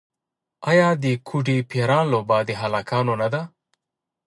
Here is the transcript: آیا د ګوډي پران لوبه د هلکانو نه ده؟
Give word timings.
آیا 0.69 0.89
د 1.03 1.05
ګوډي 1.27 1.57
پران 1.69 2.05
لوبه 2.11 2.37
د 2.47 2.49
هلکانو 2.61 3.13
نه 3.21 3.27
ده؟ 3.33 3.41